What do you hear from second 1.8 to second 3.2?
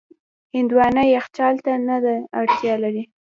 نه ده اړتیا لري.